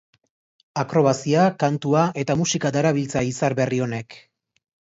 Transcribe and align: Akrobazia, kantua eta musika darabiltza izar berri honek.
Akrobazia, 0.83 1.43
kantua 1.65 2.07
eta 2.23 2.37
musika 2.41 2.73
darabiltza 2.79 3.25
izar 3.31 3.59
berri 3.63 3.83
honek. 3.87 4.21